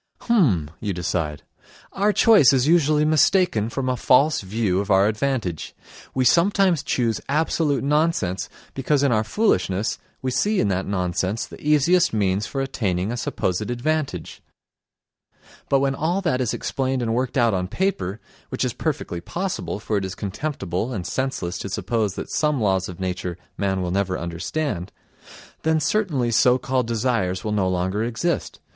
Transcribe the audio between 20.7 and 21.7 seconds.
and senseless to